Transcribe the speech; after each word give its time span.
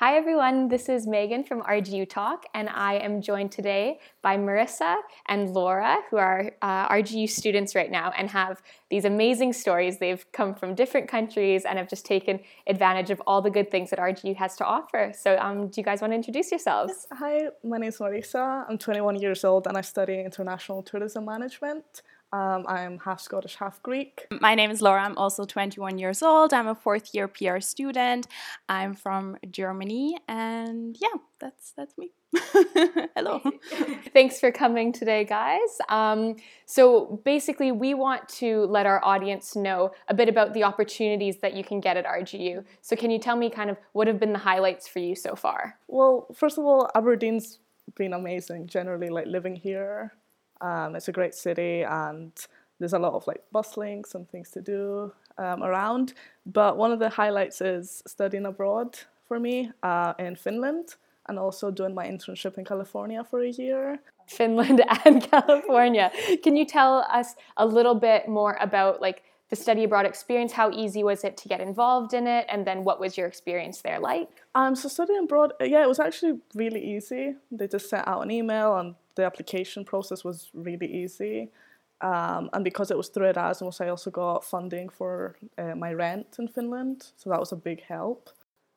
Hi 0.00 0.16
everyone, 0.16 0.68
this 0.68 0.88
is 0.88 1.06
Megan 1.06 1.44
from 1.44 1.60
RGU 1.60 2.08
Talk, 2.08 2.46
and 2.54 2.70
I 2.70 2.94
am 2.94 3.20
joined 3.20 3.52
today 3.52 4.00
by 4.22 4.38
Marissa 4.38 4.96
and 5.28 5.50
Laura, 5.50 5.98
who 6.10 6.16
are 6.16 6.52
uh, 6.62 6.88
RGU 6.88 7.28
students 7.28 7.74
right 7.74 7.90
now 7.90 8.10
and 8.16 8.30
have 8.30 8.62
these 8.88 9.04
amazing 9.04 9.52
stories. 9.52 9.98
They've 9.98 10.24
come 10.32 10.54
from 10.54 10.74
different 10.74 11.06
countries 11.06 11.66
and 11.66 11.76
have 11.76 11.86
just 11.86 12.06
taken 12.06 12.40
advantage 12.66 13.10
of 13.10 13.20
all 13.26 13.42
the 13.42 13.50
good 13.50 13.70
things 13.70 13.90
that 13.90 13.98
RGU 13.98 14.36
has 14.36 14.56
to 14.56 14.64
offer. 14.64 15.12
So, 15.14 15.36
um, 15.36 15.68
do 15.68 15.82
you 15.82 15.84
guys 15.84 16.00
want 16.00 16.12
to 16.12 16.16
introduce 16.16 16.50
yourselves? 16.50 17.06
Hi, 17.12 17.48
my 17.62 17.76
name 17.76 17.90
is 17.90 17.98
Marissa. 17.98 18.64
I'm 18.70 18.78
21 18.78 19.16
years 19.16 19.44
old 19.44 19.66
and 19.66 19.76
I 19.76 19.82
study 19.82 20.18
international 20.18 20.82
tourism 20.82 21.26
management. 21.26 22.00
Um, 22.32 22.64
I'm 22.68 22.98
half 23.00 23.20
Scottish, 23.20 23.56
half 23.56 23.82
Greek. 23.82 24.26
My 24.40 24.54
name 24.54 24.70
is 24.70 24.80
Laura. 24.80 25.02
I'm 25.02 25.18
also 25.18 25.44
21 25.44 25.98
years 25.98 26.22
old. 26.22 26.54
I'm 26.54 26.68
a 26.68 26.74
fourth 26.74 27.12
year 27.12 27.26
PR 27.26 27.58
student. 27.58 28.28
I'm 28.68 28.94
from 28.94 29.36
Germany, 29.50 30.16
and 30.28 30.96
yeah, 31.00 31.18
that's 31.40 31.72
that's 31.76 31.98
me. 31.98 32.12
Hello. 33.16 33.40
Thanks 34.12 34.38
for 34.38 34.52
coming 34.52 34.92
today, 34.92 35.24
guys. 35.24 35.78
Um, 35.88 36.36
so 36.66 37.20
basically, 37.24 37.72
we 37.72 37.94
want 37.94 38.28
to 38.28 38.66
let 38.66 38.86
our 38.86 39.04
audience 39.04 39.56
know 39.56 39.90
a 40.06 40.14
bit 40.14 40.28
about 40.28 40.54
the 40.54 40.62
opportunities 40.62 41.38
that 41.38 41.54
you 41.54 41.64
can 41.64 41.80
get 41.80 41.96
at 41.96 42.06
RGU. 42.06 42.64
So 42.80 42.94
can 42.94 43.10
you 43.10 43.18
tell 43.18 43.34
me 43.34 43.50
kind 43.50 43.70
of 43.70 43.76
what 43.92 44.06
have 44.06 44.20
been 44.20 44.32
the 44.32 44.38
highlights 44.38 44.86
for 44.86 45.00
you 45.00 45.16
so 45.16 45.34
far? 45.34 45.78
Well, 45.88 46.28
first 46.32 46.58
of 46.58 46.64
all, 46.64 46.88
Aberdeen's 46.94 47.58
been 47.96 48.12
amazing. 48.12 48.68
Generally, 48.68 49.08
like 49.08 49.26
living 49.26 49.56
here 49.56 50.12
um, 50.60 50.96
it's 50.96 51.08
a 51.08 51.12
great 51.12 51.34
city 51.34 51.82
and 51.82 52.32
there's 52.78 52.92
a 52.94 52.98
lot 52.98 53.12
of 53.12 53.26
like 53.26 53.42
bus 53.52 53.76
links 53.76 54.14
and 54.14 54.28
things 54.28 54.50
to 54.50 54.60
do 54.60 55.12
um, 55.38 55.62
around. 55.62 56.14
But 56.46 56.76
one 56.76 56.92
of 56.92 56.98
the 56.98 57.10
highlights 57.10 57.60
is 57.60 58.02
studying 58.06 58.46
abroad 58.46 58.98
for 59.28 59.38
me 59.38 59.70
uh, 59.82 60.14
in 60.18 60.34
Finland 60.36 60.96
and 61.28 61.38
also 61.38 61.70
doing 61.70 61.94
my 61.94 62.06
internship 62.06 62.58
in 62.58 62.64
California 62.64 63.22
for 63.22 63.42
a 63.42 63.50
year. 63.50 64.00
Finland 64.26 64.82
and 65.04 65.30
California. 65.30 66.10
Can 66.42 66.56
you 66.56 66.64
tell 66.64 67.06
us 67.10 67.34
a 67.56 67.66
little 67.66 67.94
bit 67.94 68.28
more 68.28 68.56
about 68.60 69.00
like 69.00 69.22
the 69.50 69.56
study 69.56 69.84
abroad 69.84 70.06
experience? 70.06 70.52
How 70.52 70.70
easy 70.70 71.02
was 71.04 71.24
it 71.24 71.36
to 71.38 71.48
get 71.48 71.60
involved 71.60 72.14
in 72.14 72.26
it? 72.26 72.46
And 72.48 72.66
then 72.66 72.84
what 72.84 73.00
was 73.00 73.16
your 73.18 73.26
experience 73.26 73.82
there 73.82 73.98
like? 73.98 74.28
Um, 74.54 74.74
so 74.74 74.88
studying 74.88 75.24
abroad, 75.24 75.52
yeah, 75.60 75.82
it 75.82 75.88
was 75.88 76.00
actually 76.00 76.40
really 76.54 76.82
easy. 76.96 77.34
They 77.50 77.68
just 77.68 77.90
sent 77.90 78.06
out 78.08 78.22
an 78.22 78.30
email 78.30 78.76
and 78.76 78.94
the 79.20 79.26
application 79.26 79.84
process 79.84 80.24
was 80.24 80.50
really 80.54 80.86
easy. 81.02 81.50
Um, 82.00 82.48
and 82.52 82.64
because 82.64 82.90
it 82.90 82.96
was 82.96 83.08
through 83.08 83.26
Erasmus, 83.26 83.80
I 83.80 83.88
also 83.88 84.10
got 84.10 84.44
funding 84.44 84.88
for 84.88 85.36
uh, 85.58 85.74
my 85.74 85.92
rent 85.92 86.36
in 86.38 86.48
Finland, 86.48 87.12
so 87.16 87.28
that 87.30 87.38
was 87.38 87.52
a 87.52 87.56
big 87.56 87.82
help. 87.82 88.30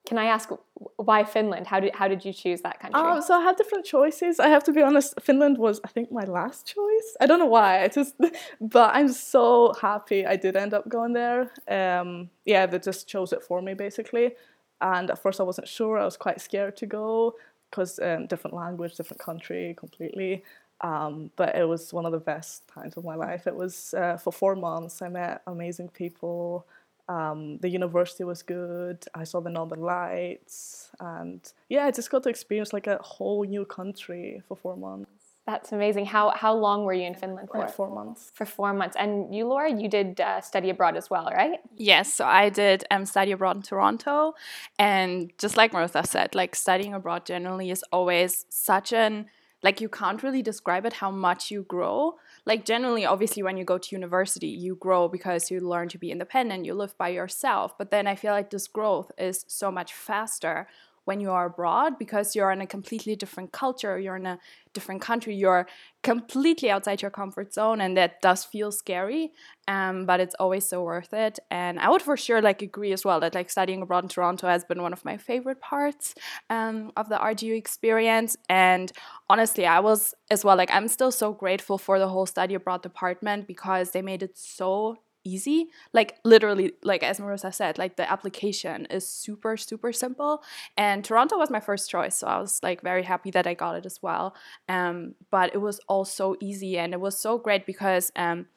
Can 0.06 0.18
I 0.18 0.26
ask 0.26 0.50
why 0.98 1.24
Finland? 1.24 1.66
How 1.68 1.80
did 1.80 1.96
how 1.96 2.10
did 2.10 2.26
you 2.26 2.34
choose 2.34 2.60
that 2.62 2.78
country? 2.82 3.00
Um, 3.00 3.22
so 3.22 3.36
I 3.40 3.42
had 3.42 3.56
different 3.56 3.86
choices. 3.86 4.38
I 4.38 4.50
have 4.50 4.64
to 4.66 4.74
be 4.74 4.82
honest. 4.82 5.14
Finland 5.22 5.58
was, 5.58 5.80
I 5.86 5.88
think, 5.88 6.12
my 6.12 6.26
last 6.26 6.68
choice. 6.68 7.10
I 7.22 7.26
don't 7.26 7.40
know 7.40 7.54
why. 7.58 7.84
I 7.84 7.88
just, 7.88 8.14
but 8.76 8.94
I'm 8.94 9.08
so 9.08 9.72
happy 9.82 10.26
I 10.26 10.36
did 10.36 10.58
end 10.58 10.74
up 10.74 10.90
going 10.90 11.14
there. 11.14 11.42
Um, 11.70 12.30
yeah, 12.44 12.66
they 12.66 12.80
just 12.80 13.08
chose 13.08 13.32
it 13.32 13.44
for 13.44 13.62
me 13.62 13.74
basically. 13.76 14.36
And 14.82 15.10
at 15.10 15.20
first 15.20 15.40
I 15.40 15.44
wasn't 15.44 15.70
sure. 15.70 15.98
I 15.98 16.04
was 16.04 16.18
quite 16.18 16.42
scared 16.42 16.76
to 16.78 16.86
go 16.86 17.36
because 17.74 17.98
um, 18.00 18.28
different 18.28 18.56
language, 18.56 18.96
different 18.96 19.20
country, 19.20 19.74
completely. 19.76 20.44
Um, 20.82 21.32
but 21.36 21.56
it 21.56 21.68
was 21.68 21.92
one 21.92 22.06
of 22.06 22.12
the 22.12 22.20
best 22.20 22.68
times 22.68 22.96
of 22.98 23.04
my 23.04 23.16
life. 23.16 23.48
It 23.48 23.56
was 23.56 23.96
uh, 23.96 24.18
for 24.18 24.32
four 24.32 24.56
months. 24.56 25.02
I 25.02 25.10
met 25.10 25.42
amazing 25.48 25.90
people. 25.90 26.68
Um, 27.10 27.58
the 27.58 27.70
university 27.70 28.24
was 28.24 28.44
good. 28.44 29.04
I 29.16 29.24
saw 29.24 29.42
the 29.42 29.50
Northern 29.50 29.82
Lights, 29.82 30.92
and 31.00 31.42
yeah, 31.68 31.86
I 31.86 31.92
just 31.92 32.12
got 32.12 32.24
to 32.24 32.30
experience 32.30 32.74
like 32.74 32.86
a 32.86 33.00
whole 33.02 33.44
new 33.44 33.66
country 33.66 34.44
for 34.48 34.56
four 34.56 34.78
months. 34.78 35.23
That's 35.46 35.74
amazing. 35.74 36.06
How 36.06 36.32
how 36.32 36.56
long 36.56 36.86
were 36.86 36.94
you 36.94 37.06
in 37.06 37.16
Finland 37.16 37.50
for? 37.52 37.68
Four 37.68 37.90
months. 37.90 38.32
For 38.34 38.46
four 38.46 38.74
months. 38.74 38.96
And 38.98 39.36
you, 39.36 39.46
Laura, 39.46 39.70
you 39.70 39.90
did 39.90 40.22
uh, 40.22 40.40
study 40.40 40.70
abroad 40.70 40.96
as 40.96 41.10
well, 41.10 41.30
right? 41.36 41.60
Yes. 41.76 42.14
So 42.14 42.26
I 42.26 42.50
did 42.50 42.86
um, 42.90 43.06
study 43.06 43.32
abroad 43.34 43.58
in 43.58 43.62
Toronto, 43.62 44.36
and 44.80 45.34
just 45.38 45.58
like 45.58 45.74
Martha 45.74 46.06
said, 46.06 46.34
like 46.34 46.56
studying 46.56 46.94
abroad 46.94 47.26
generally 47.26 47.72
is 47.72 47.84
always 47.92 48.46
such 48.50 48.94
an 48.94 49.26
like 49.64 49.80
you 49.80 49.88
can't 49.88 50.22
really 50.22 50.42
describe 50.42 50.86
it 50.86 50.94
how 50.94 51.10
much 51.10 51.50
you 51.50 51.64
grow 51.64 52.16
like 52.46 52.66
generally 52.66 53.06
obviously 53.06 53.42
when 53.42 53.56
you 53.56 53.64
go 53.64 53.78
to 53.78 53.96
university 53.96 54.48
you 54.48 54.76
grow 54.76 55.08
because 55.08 55.50
you 55.50 55.60
learn 55.62 55.88
to 55.88 55.98
be 55.98 56.12
independent 56.12 56.66
you 56.66 56.74
live 56.74 56.96
by 56.98 57.08
yourself 57.08 57.78
but 57.78 57.90
then 57.90 58.06
i 58.06 58.14
feel 58.14 58.34
like 58.34 58.50
this 58.50 58.68
growth 58.68 59.10
is 59.18 59.46
so 59.48 59.72
much 59.72 59.94
faster 59.94 60.68
when 61.06 61.20
you 61.20 61.32
are 61.32 61.48
abroad 61.48 62.00
because 62.00 62.36
you're 62.36 62.52
in 62.52 62.62
a 62.62 62.68
completely 62.68 63.16
different 63.16 63.52
culture, 63.52 64.00
you're 64.00 64.16
in 64.16 64.26
a 64.26 64.40
different 64.74 65.02
country, 65.02 65.36
you're 65.36 65.68
completely 66.02 66.70
outside 66.70 67.02
your 67.02 67.12
comfort 67.12 67.54
zone, 67.54 67.82
and 67.82 67.96
that 67.96 68.22
does 68.22 68.44
feel 68.44 68.72
scary. 68.72 69.32
Um, 69.68 70.06
but 70.06 70.20
it's 70.20 70.36
always 70.40 70.68
so 70.68 70.84
worth 70.84 71.14
it. 71.14 71.40
And 71.50 71.80
I 71.80 71.90
would 71.90 72.02
for 72.02 72.18
sure 72.18 72.42
like 72.42 72.62
agree 72.62 72.92
as 72.92 73.06
well 73.06 73.20
that 73.22 73.36
like 73.36 73.50
studying 73.50 73.82
abroad 73.82 74.04
in 74.04 74.10
Toronto 74.10 74.48
has 74.48 74.66
been 74.66 74.82
one 74.82 74.94
of 74.94 75.06
my 75.06 75.18
favorite 75.18 75.62
parts 75.62 76.16
um, 76.50 76.92
of 76.98 77.08
the 77.10 77.16
RGU 77.16 77.56
experience. 77.56 78.36
And 78.50 78.92
honestly, 79.30 79.66
I 79.66 79.80
was 79.80 80.14
as 80.30 80.44
well 80.44 80.58
like 80.58 80.72
I'm 80.72 80.88
still 80.88 81.12
so 81.12 81.34
grateful 81.34 81.78
for 81.78 82.00
the 82.00 82.10
whole 82.10 82.26
study 82.26 82.56
abroad 82.56 82.82
department 82.82 83.48
because 83.48 83.92
they 83.92 84.02
made 84.02 84.24
it 84.24 84.38
so 84.38 84.98
easy. 85.24 85.68
Like 85.94 86.18
literally, 86.24 86.74
like 86.84 87.04
as 87.04 87.20
Marissa 87.20 87.54
said, 87.54 87.78
like 87.78 87.96
the 87.96 88.10
application 88.10 88.86
is 88.88 89.08
super, 89.08 89.58
super 89.58 89.94
simple. 89.94 90.44
And 90.78 91.04
Toronto 91.04 91.38
was 91.38 91.50
my 91.50 91.60
first 91.60 91.90
choice. 91.90 92.16
So 92.18 92.28
I 92.28 92.40
was 92.40 92.60
like 92.64 92.82
very 92.82 93.04
happy 93.04 93.32
that 93.32 93.48
I 93.48 93.54
got 93.54 93.76
it 93.76 93.86
as 93.86 94.02
well. 94.02 94.36
Um, 94.70 95.16
but 95.32 95.54
it 95.54 95.60
was 95.60 95.80
all 95.88 96.06
so 96.06 96.36
easy 96.40 96.78
and 96.78 96.94
it 96.94 97.00
was 97.00 97.18
so 97.18 97.38
great 97.38 97.66
because 97.66 98.12
um 98.16 98.48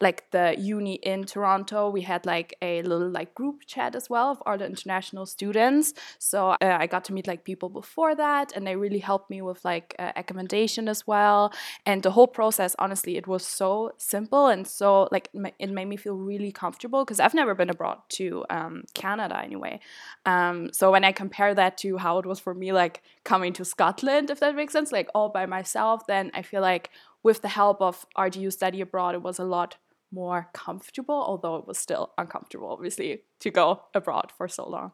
like 0.00 0.30
the 0.30 0.54
uni 0.58 0.94
in 0.94 1.24
Toronto, 1.24 1.88
we 1.88 2.02
had 2.02 2.26
like 2.26 2.54
a 2.60 2.82
little 2.82 3.08
like 3.08 3.34
group 3.34 3.62
chat 3.66 3.94
as 3.94 4.10
well 4.10 4.30
of 4.30 4.42
all 4.44 4.58
the 4.58 4.66
international 4.66 5.24
students. 5.24 5.94
So 6.18 6.50
uh, 6.50 6.56
I 6.78 6.86
got 6.86 7.04
to 7.06 7.14
meet 7.14 7.26
like 7.26 7.44
people 7.44 7.70
before 7.70 8.14
that, 8.14 8.52
and 8.54 8.66
they 8.66 8.76
really 8.76 8.98
helped 8.98 9.30
me 9.30 9.40
with 9.40 9.64
like 9.64 9.94
uh, 9.98 10.12
accommodation 10.16 10.88
as 10.88 11.06
well. 11.06 11.52
And 11.86 12.02
the 12.02 12.10
whole 12.10 12.26
process, 12.26 12.76
honestly, 12.78 13.16
it 13.16 13.26
was 13.26 13.46
so 13.46 13.92
simple 13.96 14.46
and 14.48 14.66
so 14.66 15.08
like 15.10 15.28
it 15.58 15.70
made 15.70 15.88
me 15.88 15.96
feel 15.96 16.15
really 16.16 16.52
comfortable 16.52 17.04
because 17.04 17.20
I've 17.20 17.34
never 17.34 17.54
been 17.54 17.70
abroad 17.70 17.98
to 18.10 18.44
um, 18.50 18.84
Canada 18.94 19.40
anyway. 19.42 19.80
Um, 20.24 20.72
so 20.72 20.90
when 20.90 21.04
I 21.04 21.12
compare 21.12 21.54
that 21.54 21.78
to 21.78 21.96
how 21.96 22.18
it 22.18 22.26
was 22.26 22.40
for 22.40 22.54
me, 22.54 22.72
like 22.72 23.02
coming 23.24 23.52
to 23.54 23.64
Scotland, 23.64 24.30
if 24.30 24.40
that 24.40 24.56
makes 24.56 24.72
sense, 24.72 24.92
like 24.92 25.08
all 25.14 25.28
by 25.28 25.46
myself, 25.46 26.06
then 26.06 26.30
I 26.34 26.42
feel 26.42 26.62
like 26.62 26.90
with 27.22 27.42
the 27.42 27.48
help 27.48 27.80
of 27.80 28.06
RGU 28.16 28.52
study 28.52 28.80
abroad, 28.80 29.14
it 29.14 29.22
was 29.22 29.38
a 29.38 29.44
lot 29.44 29.76
more 30.12 30.48
comfortable, 30.52 31.14
although 31.14 31.56
it 31.56 31.66
was 31.66 31.78
still 31.78 32.12
uncomfortable, 32.18 32.68
obviously, 32.68 33.22
to 33.40 33.50
go 33.50 33.82
abroad 33.94 34.32
for 34.36 34.48
so 34.48 34.68
long. 34.68 34.92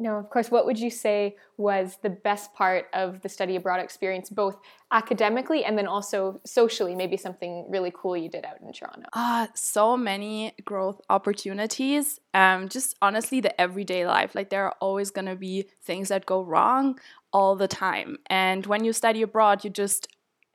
No, 0.00 0.16
of 0.16 0.30
course. 0.30 0.50
What 0.50 0.64
would 0.64 0.78
you 0.78 0.90
say 0.90 1.36
was 1.56 1.98
the 2.02 2.10
best 2.10 2.54
part 2.54 2.86
of 2.94 3.20
the 3.22 3.28
study 3.28 3.56
abroad 3.56 3.80
experience, 3.80 4.30
both 4.30 4.56
academically 4.92 5.64
and 5.64 5.76
then 5.76 5.88
also 5.88 6.40
socially? 6.46 6.94
Maybe 6.94 7.16
something 7.16 7.66
really 7.68 7.92
cool 7.94 8.16
you 8.16 8.28
did 8.28 8.44
out 8.44 8.60
in 8.60 8.72
Toronto. 8.72 9.08
Ah, 9.12 9.44
uh, 9.44 9.46
so 9.54 9.96
many 9.96 10.54
growth 10.64 11.00
opportunities. 11.10 12.20
Um, 12.32 12.68
just 12.68 12.94
honestly, 13.02 13.40
the 13.40 13.60
everyday 13.60 14.06
life. 14.06 14.36
Like 14.36 14.50
there 14.50 14.64
are 14.64 14.76
always 14.80 15.10
gonna 15.10 15.36
be 15.36 15.68
things 15.82 16.08
that 16.08 16.26
go 16.26 16.42
wrong 16.42 17.00
all 17.32 17.56
the 17.56 17.68
time, 17.68 18.18
and 18.26 18.66
when 18.66 18.84
you 18.84 18.92
study 18.92 19.22
abroad, 19.22 19.64
you 19.64 19.70
just 19.70 20.06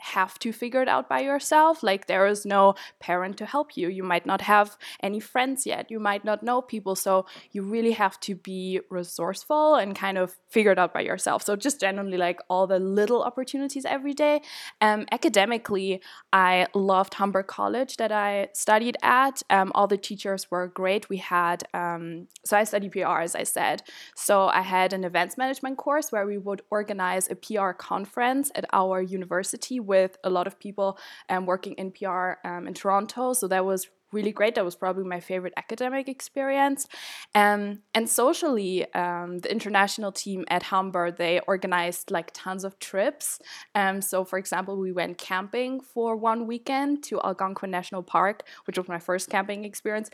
have 0.03 0.38
to 0.40 0.52
figure 0.52 0.81
it 0.81 0.90
out 0.90 1.08
by 1.08 1.22
yourself. 1.22 1.81
Like 1.81 2.08
there 2.08 2.28
is 2.28 2.46
no 2.46 2.75
parent 3.00 3.38
to 3.38 3.46
help 3.46 3.78
you. 3.78 3.88
You 3.88 4.03
might 4.03 4.25
not 4.25 4.41
have 4.41 4.78
any 5.02 5.22
friends 5.22 5.66
yet. 5.66 5.90
You 5.90 6.00
might 6.00 6.25
not 6.25 6.44
know 6.44 6.62
people. 6.62 6.96
So 6.96 7.25
you 7.52 7.64
really 7.64 7.94
have 7.94 8.19
to 8.22 8.36
be 8.36 8.81
resourceful 8.90 9.75
and 9.75 9.96
kind 9.96 10.18
of 10.18 10.36
figure 10.50 10.72
it 10.72 10.78
out 10.80 10.94
by 10.94 11.02
yourself. 11.02 11.44
So 11.44 11.56
just 11.56 11.80
generally 11.80 12.17
like 12.17 12.40
all 12.50 12.67
the 12.67 12.79
little 12.79 13.23
opportunities 13.23 13.85
every 13.85 14.14
day. 14.14 14.41
Um, 14.82 15.05
academically, 15.11 16.02
I 16.34 16.67
loved 16.73 17.14
Humber 17.14 17.44
College 17.44 17.96
that 17.97 18.11
I 18.11 18.50
studied 18.53 18.97
at. 19.02 19.41
Um, 19.50 19.72
all 19.73 19.88
the 19.88 19.97
teachers 19.97 20.52
were 20.52 20.67
great. 20.67 21.08
We 21.08 21.17
had, 21.17 21.64
um, 21.73 22.28
so 22.44 22.58
I 22.58 22.66
studied 22.66 22.91
PR 22.91 23.22
as 23.22 23.35
I 23.35 23.44
said. 23.44 23.84
So 24.16 24.47
I 24.47 24.61
had 24.61 24.91
an 24.91 25.05
events 25.05 25.38
management 25.38 25.78
course 25.78 26.11
where 26.11 26.26
we 26.26 26.38
would 26.38 26.61
organize 26.70 27.29
a 27.32 27.35
PR 27.35 27.72
conference 27.72 28.52
at 28.53 28.66
our 28.73 29.02
university 29.02 29.79
with 29.93 30.17
a 30.23 30.29
lot 30.37 30.45
of 30.47 30.59
people 30.66 30.97
um, 31.29 31.45
working 31.45 31.73
in 31.81 31.91
PR 31.91 32.29
um, 32.49 32.67
in 32.67 32.73
Toronto. 32.73 33.34
So 33.34 33.47
that 33.53 33.63
was 33.72 33.81
really 34.13 34.31
great. 34.31 34.55
That 34.55 34.66
was 34.66 34.75
probably 34.75 35.03
my 35.03 35.19
favorite 35.19 35.53
academic 35.57 36.07
experience. 36.07 36.87
Um, 37.35 37.79
and 37.93 38.09
socially, 38.09 38.75
um, 38.93 39.40
the 39.40 39.51
international 39.51 40.11
team 40.11 40.45
at 40.47 40.63
Humber, 40.63 41.11
they 41.11 41.40
organized 41.47 42.11
like 42.11 42.29
tons 42.34 42.63
of 42.63 42.78
trips. 42.79 43.40
Um, 43.75 44.01
so 44.01 44.23
for 44.23 44.37
example, 44.37 44.78
we 44.78 44.91
went 44.91 45.17
camping 45.17 45.81
for 45.81 46.16
one 46.16 46.47
weekend 46.47 47.03
to 47.05 47.19
Algonquin 47.22 47.72
National 47.72 48.03
Park, 48.03 48.43
which 48.66 48.78
was 48.78 48.87
my 48.87 48.99
first 48.99 49.29
camping 49.29 49.66
experience 49.66 50.09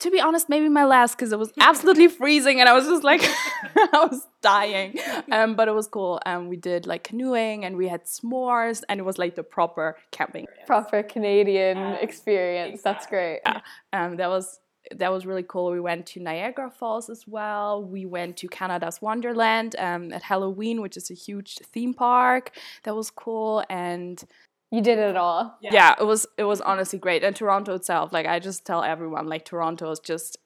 to 0.00 0.10
be 0.10 0.20
honest, 0.20 0.48
maybe 0.48 0.68
my 0.68 0.84
last 0.84 1.16
because 1.16 1.32
it 1.32 1.38
was 1.38 1.52
absolutely 1.60 2.08
freezing 2.08 2.60
and 2.60 2.68
I 2.68 2.72
was 2.72 2.86
just 2.86 3.04
like, 3.04 3.22
I 3.76 4.08
was 4.10 4.26
dying. 4.42 4.98
Um, 5.30 5.56
but 5.56 5.68
it 5.68 5.72
was 5.72 5.88
cool. 5.88 6.20
Um, 6.26 6.48
we 6.48 6.56
did 6.56 6.86
like 6.86 7.04
canoeing 7.04 7.64
and 7.64 7.76
we 7.76 7.88
had 7.88 8.04
s'mores 8.04 8.82
and 8.88 9.00
it 9.00 9.04
was 9.04 9.18
like 9.18 9.34
the 9.34 9.42
proper 9.42 9.96
camping. 10.10 10.46
Proper 10.66 11.02
Canadian 11.02 11.78
experience. 12.00 12.82
That's 12.82 13.06
great. 13.06 13.40
Yeah. 13.44 13.60
Um, 13.92 14.16
that 14.16 14.28
was 14.28 14.60
that 14.90 15.10
was 15.10 15.24
really 15.24 15.44
cool. 15.46 15.70
We 15.70 15.80
went 15.80 16.06
to 16.08 16.20
Niagara 16.20 16.70
Falls 16.70 17.08
as 17.08 17.26
well. 17.26 17.82
We 17.82 18.04
went 18.04 18.36
to 18.38 18.48
Canada's 18.48 19.00
Wonderland 19.00 19.76
um, 19.78 20.12
at 20.12 20.22
Halloween, 20.22 20.82
which 20.82 20.96
is 20.96 21.10
a 21.10 21.14
huge 21.14 21.56
theme 21.58 21.94
park. 21.94 22.50
That 22.82 22.94
was 22.94 23.10
cool 23.10 23.64
and 23.70 24.22
you 24.74 24.82
did 24.82 24.98
it 24.98 25.16
all. 25.16 25.56
Yeah. 25.60 25.70
yeah, 25.72 25.94
it 26.00 26.04
was 26.04 26.26
it 26.36 26.44
was 26.44 26.60
honestly 26.60 26.98
great. 26.98 27.22
And 27.22 27.34
Toronto 27.36 27.74
itself, 27.74 28.12
like 28.12 28.26
I 28.26 28.40
just 28.40 28.64
tell 28.64 28.82
everyone, 28.82 29.28
like 29.28 29.44
Toronto 29.44 29.90
is 29.90 30.00
just 30.00 30.36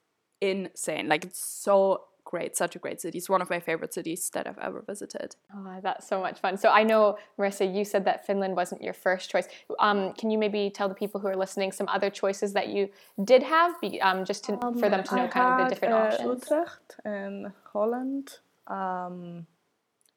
insane. 0.40 1.08
Like 1.08 1.24
it's 1.24 1.42
so 1.42 2.04
great, 2.24 2.54
such 2.54 2.76
a 2.76 2.78
great 2.78 3.00
city. 3.00 3.16
It's 3.16 3.30
one 3.30 3.40
of 3.40 3.48
my 3.48 3.58
favorite 3.58 3.94
cities 3.94 4.28
that 4.34 4.46
I've 4.46 4.58
ever 4.58 4.84
visited. 4.86 5.34
Oh, 5.54 5.78
that's 5.82 6.06
so 6.06 6.20
much 6.20 6.40
fun. 6.40 6.58
So 6.58 6.68
I 6.68 6.82
know, 6.82 7.16
Marissa, 7.38 7.74
you 7.74 7.86
said 7.86 8.04
that 8.04 8.26
Finland 8.26 8.54
wasn't 8.54 8.82
your 8.82 8.92
first 8.92 9.30
choice. 9.30 9.48
Um, 9.80 10.12
can 10.12 10.30
you 10.30 10.36
maybe 10.36 10.68
tell 10.68 10.90
the 10.90 10.94
people 10.94 11.22
who 11.22 11.28
are 11.28 11.36
listening 11.36 11.72
some 11.72 11.88
other 11.88 12.10
choices 12.10 12.52
that 12.52 12.68
you 12.68 12.90
did 13.24 13.42
have, 13.42 13.72
um, 14.02 14.26
just 14.26 14.44
to, 14.44 14.62
um, 14.62 14.78
for 14.78 14.90
them 14.90 15.02
to 15.04 15.16
know 15.16 15.24
I 15.24 15.28
kind 15.28 15.48
had, 15.48 15.60
of 15.60 15.68
the 15.68 15.74
different 15.74 15.94
uh, 15.94 15.98
options? 15.98 16.42
Utrecht 16.42 16.96
in 17.06 17.52
Holland. 17.72 18.26
Um, 18.66 19.46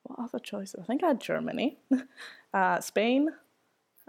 what 0.04 0.20
other 0.26 0.40
choices? 0.40 0.82
I 0.82 0.86
think 0.86 1.04
I 1.06 1.08
had 1.08 1.22
Germany, 1.22 1.78
uh, 2.54 2.82
Spain. 2.82 3.30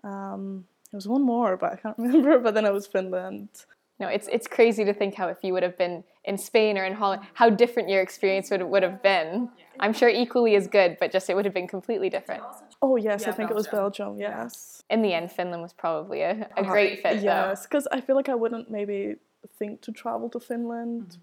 Um, 0.04 0.64
there 0.90 0.98
was 0.98 1.08
one 1.08 1.22
more, 1.22 1.56
but 1.56 1.72
I 1.72 1.76
can't 1.76 1.98
remember. 1.98 2.38
But 2.38 2.54
then 2.54 2.64
it 2.64 2.72
was 2.72 2.86
Finland. 2.86 3.48
No, 4.00 4.08
it's 4.08 4.28
it's 4.28 4.46
crazy 4.46 4.84
to 4.84 4.92
think 4.92 5.14
how 5.14 5.28
if 5.28 5.38
you 5.42 5.52
would 5.52 5.62
have 5.62 5.78
been 5.78 6.02
in 6.24 6.36
Spain 6.36 6.76
or 6.76 6.84
in 6.84 6.94
Holland, 6.94 7.22
how 7.34 7.48
different 7.50 7.88
your 7.88 8.00
experience 8.00 8.50
would 8.50 8.62
would 8.62 8.82
have 8.82 9.02
been. 9.02 9.48
I'm 9.80 9.92
sure 9.92 10.08
equally 10.08 10.54
as 10.56 10.66
good, 10.66 10.96
but 10.98 11.12
just 11.12 11.30
it 11.30 11.34
would 11.36 11.44
have 11.44 11.54
been 11.54 11.68
completely 11.68 12.10
different. 12.10 12.42
Oh 12.80 12.96
yes, 12.96 13.26
I 13.28 13.32
think 13.32 13.50
it 13.50 13.54
was 13.54 13.68
Belgium. 13.68 14.18
Yes. 14.18 14.82
In 14.90 15.02
the 15.02 15.14
end, 15.14 15.30
Finland 15.30 15.62
was 15.62 15.72
probably 15.72 16.22
a, 16.22 16.48
a 16.56 16.64
great 16.64 17.02
fit. 17.02 17.22
Yes, 17.22 17.62
because 17.62 17.86
I 17.92 18.00
feel 18.00 18.16
like 18.16 18.28
I 18.28 18.34
wouldn't 18.34 18.70
maybe 18.70 19.16
think 19.58 19.80
to 19.82 19.92
travel 19.92 20.28
to 20.30 20.40
Finland 20.40 21.18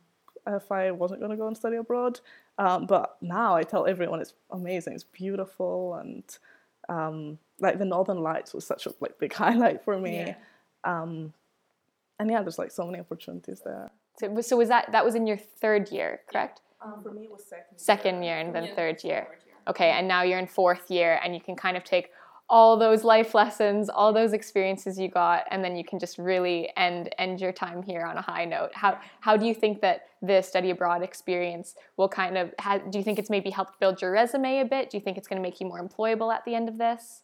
if 0.47 0.71
I 0.71 0.91
wasn't 0.91 1.19
going 1.19 1.31
to 1.31 1.37
go 1.37 1.47
and 1.47 1.55
study 1.55 1.75
abroad. 1.75 2.19
Um, 2.57 2.85
but 2.85 3.17
now 3.21 3.55
I 3.55 3.63
tell 3.63 3.85
everyone 3.87 4.19
it's 4.21 4.33
amazing, 4.51 4.93
it's 4.93 5.03
beautiful, 5.03 5.95
and 5.95 6.23
um, 6.89 7.37
like 7.59 7.77
the 7.77 7.85
Northern 7.85 8.21
Lights 8.21 8.53
was 8.53 8.65
such 8.65 8.85
a 8.85 8.93
like 8.99 9.17
big 9.19 9.33
highlight 9.43 9.83
for 9.83 9.97
me. 9.97 10.35
Um, 10.83 11.33
and 12.19 12.29
yeah, 12.29 12.41
there's 12.41 12.59
like 12.59 12.71
so 12.71 12.85
many 12.85 12.99
opportunities 12.99 13.61
there. 13.63 13.91
So, 14.19 14.41
so 14.41 14.57
was 14.57 14.67
that 14.67 14.91
that 14.91 15.05
was 15.05 15.15
in 15.15 15.25
your 15.25 15.37
third 15.37 15.91
year, 15.91 16.21
correct? 16.29 16.61
Um, 16.83 17.01
for 17.01 17.11
me, 17.11 17.23
it 17.23 17.31
was 17.31 17.43
second. 17.45 17.77
Second 17.77 18.23
year 18.23 18.39
and 18.39 18.53
then 18.53 18.75
third 18.75 19.03
year. 19.03 19.27
Okay, 19.67 19.91
and 19.91 20.07
now 20.07 20.23
you're 20.23 20.39
in 20.39 20.47
fourth 20.47 20.89
year, 20.89 21.19
and 21.23 21.33
you 21.35 21.41
can 21.41 21.55
kind 21.55 21.77
of 21.77 21.83
take 21.83 22.09
all 22.49 22.77
those 22.77 23.03
life 23.03 23.35
lessons, 23.35 23.89
all 23.89 24.11
those 24.11 24.33
experiences 24.33 24.97
you 24.97 25.07
got, 25.07 25.43
and 25.51 25.63
then 25.63 25.75
you 25.75 25.83
can 25.83 25.99
just 25.99 26.17
really 26.17 26.69
end 26.75 27.13
end 27.17 27.39
your 27.39 27.51
time 27.51 27.83
here 27.83 28.01
on 28.01 28.17
a 28.17 28.21
high 28.21 28.45
note. 28.45 28.71
How 28.73 28.99
how 29.19 29.37
do 29.37 29.45
you 29.45 29.53
think 29.53 29.81
that 29.81 30.07
the 30.21 30.41
study 30.41 30.71
abroad 30.71 31.03
experience 31.03 31.75
will 31.97 32.09
kind 32.09 32.37
of 32.37 32.53
ha- 32.59 32.79
do 32.79 32.97
you 32.97 33.03
think 33.03 33.19
it's 33.19 33.29
maybe 33.29 33.49
helped 33.49 33.79
build 33.79 34.01
your 34.01 34.11
resume 34.11 34.61
a 34.61 34.65
bit? 34.65 34.89
Do 34.89 34.97
you 34.97 35.01
think 35.01 35.17
it's 35.17 35.27
going 35.27 35.41
to 35.41 35.47
make 35.47 35.61
you 35.61 35.67
more 35.67 35.85
employable 35.85 36.33
at 36.33 36.43
the 36.45 36.55
end 36.55 36.67
of 36.67 36.77
this? 36.77 37.23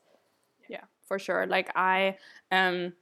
Yeah, 0.69 0.83
for 1.07 1.18
sure. 1.18 1.48
Like 1.48 1.72
I 1.75 2.18
um 2.51 2.94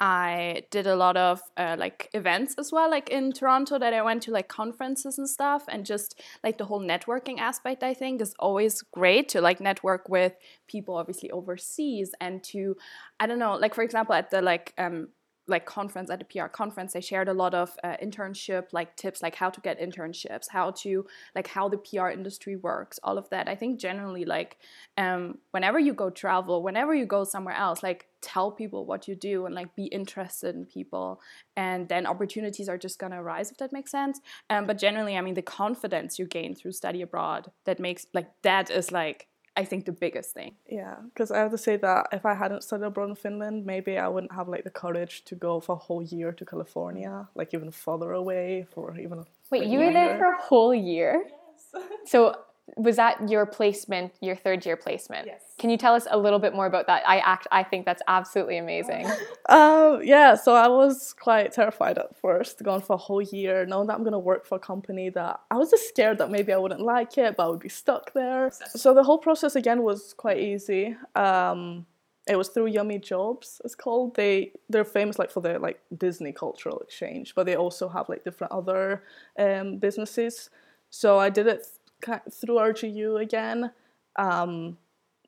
I 0.00 0.62
did 0.70 0.86
a 0.86 0.94
lot 0.94 1.16
of 1.16 1.42
uh, 1.56 1.74
like 1.78 2.08
events 2.14 2.54
as 2.56 2.70
well, 2.70 2.88
like 2.88 3.08
in 3.08 3.32
Toronto, 3.32 3.78
that 3.78 3.92
I 3.92 4.02
went 4.02 4.22
to 4.24 4.30
like 4.30 4.46
conferences 4.48 5.18
and 5.18 5.28
stuff, 5.28 5.64
and 5.68 5.84
just 5.84 6.20
like 6.44 6.56
the 6.58 6.66
whole 6.66 6.80
networking 6.80 7.38
aspect. 7.38 7.82
I 7.82 7.94
think 7.94 8.20
is 8.22 8.34
always 8.38 8.82
great 8.82 9.28
to 9.30 9.40
like 9.40 9.60
network 9.60 10.08
with 10.08 10.34
people, 10.68 10.96
obviously 10.96 11.30
overseas, 11.32 12.14
and 12.20 12.44
to 12.44 12.76
I 13.18 13.26
don't 13.26 13.40
know, 13.40 13.54
like 13.54 13.74
for 13.74 13.82
example, 13.82 14.14
at 14.14 14.30
the 14.30 14.40
like 14.40 14.72
um, 14.78 15.08
like 15.48 15.66
conference 15.66 16.10
at 16.10 16.18
the 16.18 16.24
PR 16.24 16.46
conference, 16.46 16.92
they 16.92 17.00
shared 17.00 17.28
a 17.28 17.32
lot 17.32 17.54
of 17.54 17.70
uh, 17.82 17.96
internship 18.02 18.66
like 18.72 18.96
tips, 18.96 19.22
like 19.22 19.34
how 19.34 19.50
to 19.50 19.60
get 19.60 19.80
internships, 19.80 20.48
how 20.50 20.70
to 20.70 21.06
like 21.34 21.46
how 21.48 21.68
the 21.68 21.78
PR 21.78 22.08
industry 22.08 22.56
works, 22.56 22.98
all 23.02 23.18
of 23.18 23.28
that. 23.30 23.48
I 23.48 23.54
think 23.54 23.80
generally 23.80 24.24
like 24.24 24.58
um, 24.96 25.38
whenever 25.52 25.78
you 25.78 25.94
go 25.94 26.10
travel, 26.10 26.62
whenever 26.62 26.94
you 26.94 27.06
go 27.06 27.24
somewhere 27.24 27.54
else, 27.54 27.82
like 27.82 28.06
tell 28.20 28.50
people 28.50 28.84
what 28.84 29.06
you 29.08 29.14
do 29.14 29.46
and 29.46 29.54
like 29.54 29.74
be 29.76 29.86
interested 29.86 30.54
in 30.54 30.66
people, 30.66 31.20
and 31.56 31.88
then 31.88 32.06
opportunities 32.06 32.68
are 32.68 32.78
just 32.78 32.98
gonna 32.98 33.22
arise 33.22 33.50
if 33.50 33.56
that 33.58 33.72
makes 33.72 33.90
sense. 33.90 34.20
Um, 34.50 34.66
but 34.66 34.78
generally, 34.78 35.16
I 35.16 35.20
mean, 35.20 35.34
the 35.34 35.42
confidence 35.42 36.18
you 36.18 36.26
gain 36.26 36.54
through 36.54 36.72
study 36.72 37.00
abroad 37.00 37.50
that 37.64 37.80
makes 37.80 38.06
like 38.12 38.28
that 38.42 38.70
is 38.70 38.92
like 38.92 39.27
I 39.58 39.64
think 39.64 39.86
the 39.86 39.92
biggest 40.06 40.34
thing. 40.34 40.54
Yeah, 40.70 40.96
because 41.08 41.32
I 41.32 41.38
have 41.38 41.50
to 41.50 41.58
say 41.58 41.76
that 41.78 42.06
if 42.12 42.24
I 42.24 42.34
hadn't 42.34 42.62
studied 42.62 42.86
abroad 42.86 43.10
in 43.10 43.16
Finland, 43.16 43.66
maybe 43.66 43.98
I 43.98 44.06
wouldn't 44.06 44.32
have 44.32 44.48
like 44.48 44.62
the 44.62 44.70
courage 44.70 45.24
to 45.24 45.34
go 45.34 45.58
for 45.58 45.72
a 45.72 45.82
whole 45.86 46.02
year 46.02 46.30
to 46.32 46.44
California, 46.44 47.28
like 47.34 47.52
even 47.52 47.72
further 47.72 48.12
away 48.12 48.66
for 48.72 48.96
even. 48.96 49.24
Wait, 49.50 49.64
you 49.64 49.80
were 49.80 49.92
there 49.92 50.16
for 50.16 50.26
a 50.26 50.40
whole 50.40 50.74
year? 50.74 51.24
Yes. 51.26 51.84
so 52.12 52.36
was 52.76 52.96
that 52.96 53.28
your 53.28 53.46
placement, 53.46 54.12
your 54.20 54.36
third 54.36 54.64
year 54.64 54.76
placement? 54.76 55.26
Yes. 55.26 55.42
Can 55.58 55.70
you 55.70 55.76
tell 55.76 55.94
us 55.94 56.06
a 56.10 56.18
little 56.18 56.38
bit 56.38 56.54
more 56.54 56.66
about 56.66 56.86
that? 56.86 57.02
I 57.08 57.18
act 57.18 57.46
I 57.50 57.62
think 57.62 57.84
that's 57.84 58.02
absolutely 58.06 58.58
amazing. 58.58 59.06
Um, 59.48 60.00
yeah, 60.04 60.34
so 60.34 60.54
I 60.54 60.68
was 60.68 61.14
quite 61.18 61.52
terrified 61.52 61.98
at 61.98 62.16
first, 62.20 62.62
going 62.62 62.80
for 62.80 62.94
a 62.94 62.98
whole 62.98 63.22
year, 63.22 63.66
knowing 63.66 63.88
that 63.88 63.94
I'm 63.94 64.04
gonna 64.04 64.18
work 64.18 64.46
for 64.46 64.56
a 64.56 64.60
company 64.60 65.10
that 65.10 65.40
I 65.50 65.56
was 65.56 65.70
just 65.70 65.88
scared 65.88 66.18
that 66.18 66.30
maybe 66.30 66.52
I 66.52 66.58
wouldn't 66.58 66.80
like 66.82 67.18
it, 67.18 67.36
but 67.36 67.46
I 67.46 67.48
would 67.48 67.60
be 67.60 67.68
stuck 67.68 68.12
there. 68.12 68.50
So 68.74 68.94
the 68.94 69.02
whole 69.02 69.18
process 69.18 69.56
again 69.56 69.82
was 69.82 70.14
quite 70.14 70.38
easy. 70.38 70.96
Um, 71.14 71.86
it 72.28 72.36
was 72.36 72.48
through 72.48 72.66
Yummy 72.66 72.98
Jobs. 72.98 73.60
It's 73.64 73.74
called. 73.74 74.14
They 74.14 74.52
they're 74.68 74.84
famous 74.84 75.18
like 75.18 75.30
for 75.30 75.40
their 75.40 75.58
like 75.58 75.80
Disney 75.96 76.32
cultural 76.32 76.78
exchange, 76.80 77.34
but 77.34 77.46
they 77.46 77.56
also 77.56 77.88
have 77.88 78.08
like 78.08 78.22
different 78.22 78.52
other 78.52 79.02
um, 79.38 79.78
businesses. 79.78 80.50
So 80.90 81.18
I 81.18 81.30
did 81.30 81.46
it 81.46 81.66
through 82.02 82.56
RGU 82.56 83.20
again. 83.20 83.72
Um, 84.16 84.78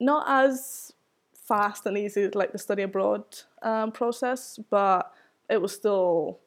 not 0.01 0.25
as 0.29 0.93
fast 1.35 1.87
and 1.87 1.99
easy 1.99 2.29
like 2.29 2.53
the 2.53 2.59
study 2.59 2.83
abroad 2.83 3.25
um, 3.63 3.93
process, 3.93 4.59
but 4.71 5.13
it 5.49 5.61
was 5.61 5.75
still 5.75 6.39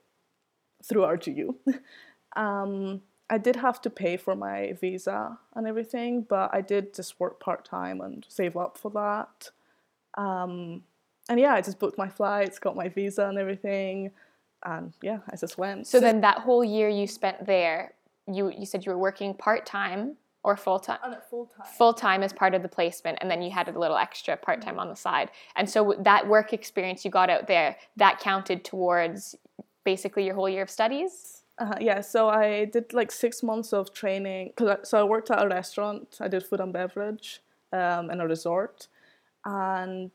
through 0.83 1.01
RGU. 1.01 1.55
um, 2.35 3.01
I 3.29 3.37
did 3.37 3.55
have 3.55 3.81
to 3.81 3.89
pay 3.89 4.17
for 4.17 4.35
my 4.35 4.73
visa 4.73 5.37
and 5.55 5.67
everything, 5.67 6.21
but 6.21 6.51
I 6.53 6.61
did 6.61 6.93
just 6.93 7.19
work 7.19 7.39
part 7.39 7.65
time 7.65 8.01
and 8.01 8.25
save 8.29 8.55
up 8.57 8.77
for 8.77 8.91
that. 8.91 9.49
Um, 10.21 10.83
and 11.29 11.39
yeah, 11.39 11.53
I 11.53 11.61
just 11.61 11.79
booked 11.79 11.97
my 11.97 12.09
flights, 12.09 12.59
got 12.59 12.75
my 12.75 12.89
visa 12.89 13.25
and 13.27 13.37
everything, 13.37 14.11
and 14.65 14.93
yeah, 15.01 15.19
I 15.31 15.35
just 15.35 15.57
went. 15.57 15.87
So 15.87 15.99
then 15.99 16.21
that 16.21 16.39
whole 16.39 16.63
year 16.63 16.89
you 16.89 17.07
spent 17.07 17.45
there, 17.45 17.93
you 18.27 18.51
you 18.51 18.65
said 18.65 18.85
you 18.85 18.91
were 18.91 18.97
working 18.97 19.33
part 19.33 19.65
time 19.65 20.17
or 20.43 20.57
full 20.57 20.79
time? 20.79 20.99
full 21.29 21.45
time. 21.45 21.65
Full 21.77 21.93
time 21.93 22.23
as 22.23 22.33
part 22.33 22.53
of 22.53 22.61
the 22.61 22.69
placement, 22.69 23.17
and 23.21 23.31
then 23.31 23.41
you 23.41 23.51
had 23.51 23.69
a 23.69 23.79
little 23.79 23.97
extra 23.97 24.35
part 24.35 24.61
time 24.61 24.77
on 24.79 24.89
the 24.89 24.95
side. 24.95 25.31
And 25.55 25.69
so 25.69 25.95
that 25.99 26.27
work 26.27 26.53
experience 26.53 27.05
you 27.05 27.11
got 27.11 27.29
out 27.29 27.47
there 27.47 27.77
that 27.97 28.19
counted 28.19 28.63
towards 28.63 29.35
basically 29.85 30.25
your 30.25 30.35
whole 30.35 30.49
year 30.49 30.63
of 30.63 30.69
studies. 30.69 31.43
Uh, 31.59 31.75
yeah, 31.79 32.01
so 32.01 32.29
I 32.29 32.65
did 32.65 32.93
like 32.93 33.11
six 33.11 33.43
months 33.43 33.73
of 33.73 33.93
training. 33.93 34.53
Cause 34.57 34.67
I, 34.67 34.77
so 34.83 34.99
I 34.99 35.03
worked 35.03 35.29
at 35.31 35.43
a 35.43 35.47
restaurant. 35.47 36.17
I 36.19 36.27
did 36.27 36.43
food 36.43 36.59
and 36.59 36.73
beverage 36.73 37.41
um, 37.71 38.09
in 38.09 38.19
a 38.19 38.27
resort, 38.27 38.87
and 39.45 40.11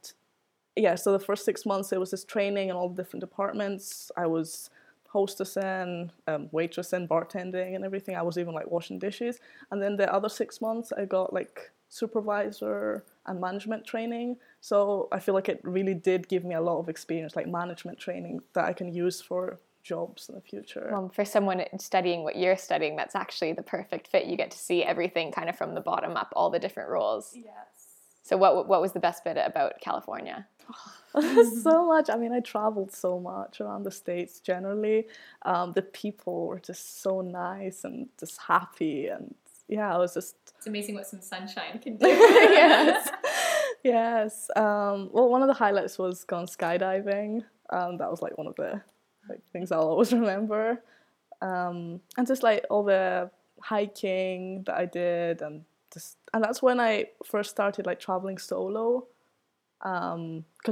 yeah, 0.77 0.95
so 0.95 1.13
the 1.13 1.19
first 1.19 1.45
six 1.45 1.67
months 1.67 1.93
it 1.93 1.99
was 1.99 2.11
this 2.11 2.25
training 2.25 2.69
in 2.69 2.77
all 2.77 2.89
the 2.89 3.03
different 3.03 3.21
departments. 3.21 4.11
I 4.17 4.27
was 4.27 4.71
hostessing, 5.13 6.11
um, 6.27 6.49
waitressing, 6.49 7.09
bartending, 7.09 7.75
and 7.75 7.85
everything. 7.85 8.17
I 8.17 8.23
was 8.23 8.39
even 8.39 8.55
like 8.55 8.71
washing 8.71 8.99
dishes. 8.99 9.41
And 9.71 9.83
then 9.83 9.97
the 9.97 10.13
other 10.13 10.29
six 10.29 10.61
months 10.61 10.93
I 10.93 11.05
got 11.05 11.33
like 11.33 11.71
supervisor 11.89 13.05
and 13.27 13.41
management 13.41 13.87
training. 13.87 14.37
So 14.61 15.09
I 15.13 15.19
feel 15.19 15.35
like 15.35 15.49
it 15.49 15.61
really 15.63 15.95
did 15.95 16.29
give 16.29 16.45
me 16.45 16.55
a 16.55 16.61
lot 16.61 16.79
of 16.79 16.89
experience, 16.89 17.37
like 17.37 17.47
management 17.47 17.99
training 17.99 18.41
that 18.55 18.65
I 18.65 18.73
can 18.73 18.93
use 18.93 19.21
for 19.21 19.59
jobs 19.83 20.29
in 20.29 20.35
the 20.35 20.41
future. 20.41 20.95
Um, 20.95 21.09
for 21.09 21.25
someone 21.25 21.65
studying 21.79 22.23
what 22.23 22.37
you're 22.37 22.57
studying, 22.57 22.97
that's 22.97 23.15
actually 23.15 23.55
the 23.55 23.63
perfect 23.63 24.09
fit. 24.09 24.27
You 24.27 24.37
get 24.37 24.51
to 24.51 24.59
see 24.59 24.85
everything 24.85 25.33
kind 25.33 25.49
of 25.49 25.57
from 25.57 25.75
the 25.75 25.81
bottom 25.81 26.17
up, 26.17 26.33
all 26.37 26.51
the 26.51 26.59
different 26.59 26.91
roles. 26.91 27.33
Yes. 27.35 27.79
So 28.23 28.37
what 28.37 28.69
what 28.69 28.83
was 28.83 28.93
the 28.93 29.01
best 29.01 29.25
bit 29.25 29.39
about 29.39 29.81
California? 29.81 30.47
so 31.63 31.87
much. 31.87 32.11
I 32.11 32.17
mean, 32.17 32.33
I 32.33 32.41
traveled 32.41 32.93
so 32.93 33.19
much 33.19 33.61
around 33.61 33.85
the 33.85 33.91
states. 33.91 34.41
Generally, 34.41 35.07
um, 35.43 35.73
the 35.73 35.83
people 35.83 36.47
were 36.47 36.61
just 36.61 37.03
so 37.03 37.21
nice 37.21 37.85
and 37.85 38.09
just 38.19 38.41
happy, 38.41 39.09
and 39.09 39.35
yeah, 39.69 39.95
I 39.95 39.99
was 39.99 40.15
just 40.15 40.37
It's 40.57 40.67
amazing 40.67 40.95
what 40.95 41.07
some 41.07 41.21
sunshine 41.21 41.79
can 41.79 41.97
do. 41.97 42.07
yes, 42.09 43.09
yes. 43.85 44.51
Um, 44.57 45.11
well, 45.13 45.29
one 45.29 45.43
of 45.43 45.49
the 45.49 45.55
highlights 45.55 45.99
was 45.99 46.25
going 46.25 46.47
skydiving. 46.47 47.45
Um, 47.71 47.97
that 47.99 48.11
was 48.11 48.23
like 48.23 48.37
one 48.39 48.47
of 48.47 48.57
the 48.57 48.81
like 49.29 49.41
things 49.53 49.73
I'll 49.73 49.89
always 49.89 50.13
remember. 50.13 50.83
um, 51.43 52.01
and 52.17 52.27
just 52.27 52.43
like 52.43 52.65
all 52.71 52.83
the 52.83 53.31
hiking 53.61 54.63
that 54.65 54.77
I 54.77 54.87
did, 54.87 55.43
and 55.43 55.65
just 55.93 56.17
and 56.35 56.43
that's 56.45 56.63
when 56.63 56.81
I 56.81 57.07
first 57.25 57.51
started 57.51 57.87
like 57.87 58.01
traveling 58.01 58.39
solo. 58.39 59.07
Because 59.81 60.17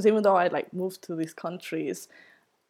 um, 0.05 0.07
even 0.07 0.23
though 0.23 0.35
I 0.35 0.47
like 0.47 0.73
moved 0.73 1.01
to 1.03 1.15
these 1.15 1.33
countries, 1.33 2.07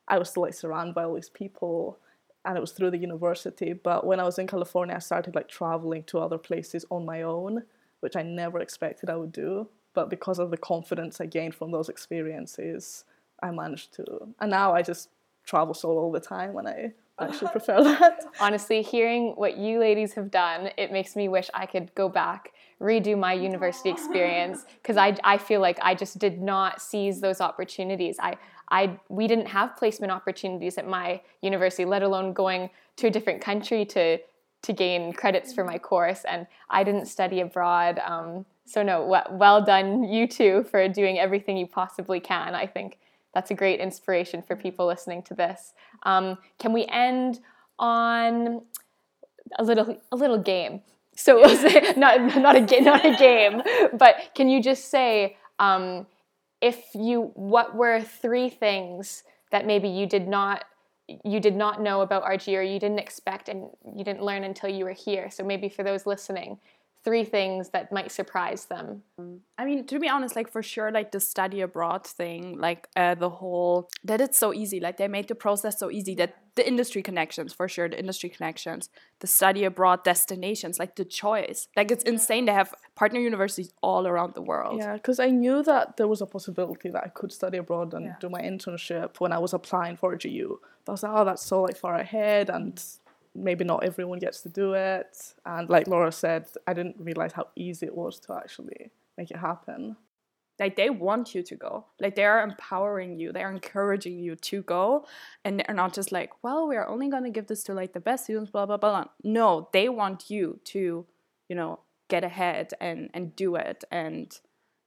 I 0.07 0.17
was 0.17 0.29
still 0.29 0.43
like 0.43 0.53
surrounded 0.53 0.95
by 0.95 1.03
all 1.03 1.15
these 1.15 1.29
people, 1.29 1.97
and 2.45 2.57
it 2.57 2.61
was 2.61 2.71
through 2.71 2.91
the 2.91 2.97
university. 2.97 3.73
But 3.73 4.05
when 4.05 4.19
I 4.19 4.23
was 4.23 4.39
in 4.39 4.47
California, 4.47 4.95
I 4.95 4.99
started 4.99 5.35
like 5.35 5.47
traveling 5.47 6.03
to 6.03 6.19
other 6.19 6.37
places 6.37 6.85
on 6.89 7.05
my 7.05 7.23
own, 7.23 7.63
which 7.99 8.15
I 8.15 8.23
never 8.23 8.59
expected 8.59 9.09
I 9.09 9.15
would 9.15 9.31
do. 9.31 9.67
But 9.93 10.09
because 10.09 10.37
of 10.39 10.51
the 10.51 10.57
confidence 10.57 11.19
I 11.19 11.25
gained 11.25 11.55
from 11.55 11.71
those 11.71 11.89
experiences, 11.89 13.03
I 13.41 13.51
managed 13.51 13.93
to. 13.95 14.27
And 14.39 14.51
now 14.51 14.73
I 14.73 14.81
just 14.81 15.09
travel 15.45 15.73
solo 15.73 16.01
all 16.01 16.11
the 16.11 16.19
time 16.19 16.53
when 16.53 16.67
I 16.67 16.93
actually 17.19 17.47
prefer 17.51 17.83
that. 17.83 18.23
Honestly, 18.39 18.81
hearing 18.81 19.33
what 19.35 19.57
you 19.57 19.79
ladies 19.79 20.13
have 20.13 20.29
done, 20.29 20.69
it 20.77 20.91
makes 20.91 21.15
me 21.15 21.27
wish 21.27 21.49
I 21.53 21.65
could 21.65 21.93
go 21.95 22.09
back, 22.09 22.53
redo 22.81 23.17
my 23.17 23.33
university 23.33 23.89
experience 23.89 24.65
because 24.81 24.97
I, 24.97 25.17
I 25.23 25.37
feel 25.37 25.61
like 25.61 25.79
I 25.81 25.95
just 25.95 26.19
did 26.19 26.41
not 26.41 26.81
seize 26.81 27.19
those 27.21 27.41
opportunities. 27.41 28.17
I, 28.19 28.37
I 28.69 28.99
we 29.09 29.27
didn't 29.27 29.47
have 29.47 29.75
placement 29.75 30.11
opportunities 30.11 30.77
at 30.77 30.87
my 30.87 31.21
university, 31.41 31.85
let 31.85 32.03
alone 32.03 32.33
going 32.33 32.69
to 32.97 33.07
a 33.07 33.09
different 33.09 33.41
country 33.41 33.85
to 33.85 34.19
to 34.63 34.73
gain 34.73 35.13
credits 35.13 35.53
for 35.53 35.63
my 35.63 35.77
course, 35.77 36.23
and 36.27 36.47
I 36.69 36.83
didn't 36.83 37.05
study 37.05 37.41
abroad. 37.41 37.99
Um, 37.99 38.45
so 38.65 38.83
no, 38.83 39.23
well 39.31 39.63
done 39.63 40.03
you 40.03 40.27
two 40.27 40.65
for 40.69 40.87
doing 40.87 41.19
everything 41.19 41.57
you 41.57 41.67
possibly 41.67 42.19
can. 42.19 42.53
I 42.53 42.67
think 42.67 42.97
that's 43.33 43.51
a 43.51 43.53
great 43.53 43.79
inspiration 43.79 44.41
for 44.41 44.55
people 44.55 44.85
listening 44.85 45.21
to 45.23 45.33
this. 45.33 45.73
Um, 46.03 46.37
can 46.59 46.73
we 46.73 46.85
end 46.85 47.39
on 47.79 48.61
a 49.57 49.63
little 49.63 49.97
a 50.11 50.15
little 50.15 50.39
game? 50.39 50.81
So 51.17 51.35
we'll 51.35 51.57
say 51.69 51.93
not 51.97 52.37
not 52.37 52.55
a 52.55 52.81
not 52.81 53.05
a 53.05 53.15
game, 53.17 53.61
but 53.97 54.15
can 54.35 54.47
you 54.47 54.61
just 54.61 54.89
say 54.89 55.35
um, 55.59 56.05
if 56.61 56.85
you 56.93 57.31
what 57.33 57.75
were 57.75 57.99
three 58.01 58.49
things 58.49 59.23
that 59.51 59.65
maybe 59.65 59.89
you 59.89 60.05
did 60.05 60.27
not 60.27 60.63
you 61.23 61.39
did 61.39 61.55
not 61.55 61.81
know 61.81 62.01
about 62.01 62.23
RG 62.23 62.57
or 62.57 62.61
you 62.61 62.79
didn't 62.79 62.99
expect 62.99 63.49
and 63.49 63.69
you 63.95 64.03
didn't 64.03 64.21
learn 64.21 64.43
until 64.43 64.69
you 64.69 64.83
were 64.83 64.91
here. 64.91 65.29
So 65.29 65.43
maybe 65.43 65.69
for 65.69 65.83
those 65.83 66.05
listening, 66.05 66.59
three 67.07 67.23
things 67.23 67.69
that 67.69 67.89
might 67.89 68.11
surprise 68.11 68.65
them? 68.65 69.01
I 69.57 69.63
mean, 69.63 69.85
to 69.87 69.97
be 69.97 70.09
honest, 70.09 70.35
like 70.35 70.51
for 70.51 70.61
sure, 70.61 70.91
like 70.91 71.13
the 71.13 71.21
study 71.21 71.61
abroad 71.61 72.05
thing, 72.05 72.59
like 72.59 72.89
uh, 72.97 73.15
the 73.15 73.29
whole 73.29 73.87
that 74.03 74.19
it's 74.19 74.37
so 74.37 74.53
easy. 74.53 74.81
Like 74.81 74.97
they 74.97 75.07
made 75.07 75.29
the 75.29 75.35
process 75.35 75.79
so 75.79 75.89
easy 75.89 76.15
that 76.15 76.35
the 76.55 76.67
industry 76.67 77.01
connections, 77.01 77.53
for 77.53 77.69
sure, 77.69 77.87
the 77.87 77.97
industry 77.97 78.29
connections, 78.29 78.89
the 79.21 79.27
study 79.27 79.63
abroad 79.63 80.03
destinations, 80.03 80.79
like 80.79 80.97
the 80.97 81.05
choice, 81.05 81.69
like 81.77 81.91
it's 81.91 82.03
insane 82.03 82.45
to 82.47 82.51
have 82.51 82.73
partner 82.95 83.21
universities 83.21 83.71
all 83.81 84.05
around 84.05 84.33
the 84.33 84.41
world. 84.41 84.77
Yeah, 84.77 84.95
because 84.95 85.21
I 85.21 85.29
knew 85.29 85.63
that 85.63 85.95
there 85.95 86.09
was 86.09 86.21
a 86.21 86.25
possibility 86.25 86.89
that 86.89 87.03
I 87.05 87.07
could 87.07 87.31
study 87.31 87.57
abroad 87.57 87.93
and 87.93 88.07
yeah. 88.07 88.15
do 88.19 88.27
my 88.27 88.41
internship 88.41 89.21
when 89.21 89.31
I 89.31 89.37
was 89.37 89.53
applying 89.53 89.95
for 89.95 90.13
RGU. 90.17 90.57
But 90.83 90.91
I 90.91 90.93
was 90.93 91.03
like, 91.03 91.13
oh, 91.15 91.23
that's 91.23 91.45
so 91.45 91.61
like 91.61 91.77
far 91.77 91.95
ahead 91.95 92.49
and 92.49 92.83
maybe 93.37 93.63
not 93.63 93.83
everyone 93.83 94.19
gets 94.19 94.41
to 94.41 94.49
do 94.49 94.73
it. 94.73 95.33
And 95.45 95.69
like 95.69 95.87
Laura 95.87 96.11
said, 96.11 96.47
I 96.65 96.73
didn't 96.73 96.95
realize 96.99 97.33
how 97.33 97.47
easy 97.55 97.85
it 97.85 97.95
was 97.95 98.19
to 98.21 98.33
actually 98.33 98.91
make 99.17 99.31
it 99.31 99.37
happen. 99.37 99.95
Like 100.59 100.75
they 100.75 100.89
want 100.89 101.35
you 101.35 101.43
to 101.43 101.55
go. 101.55 101.85
Like 101.99 102.15
they 102.15 102.25
are 102.25 102.41
empowering 102.41 103.19
you. 103.19 103.31
They're 103.31 103.51
encouraging 103.51 104.19
you 104.19 104.35
to 104.35 104.63
go. 104.63 105.05
And 105.45 105.59
they're 105.59 105.75
not 105.75 105.93
just 105.93 106.11
like, 106.11 106.31
well, 106.41 106.67
we're 106.67 106.87
only 106.87 107.09
gonna 107.09 107.29
give 107.29 107.47
this 107.47 107.63
to 107.65 107.73
like 107.73 107.93
the 107.93 107.99
best 107.99 108.23
students, 108.23 108.49
blah 108.51 108.65
blah 108.65 108.77
blah. 108.77 109.05
No, 109.23 109.69
they 109.71 109.87
want 109.87 110.29
you 110.29 110.59
to, 110.65 111.05
you 111.47 111.55
know, 111.55 111.79
get 112.07 112.23
ahead 112.23 112.73
and 112.81 113.09
and 113.13 113.35
do 113.35 113.55
it. 113.55 113.83
And 113.91 114.35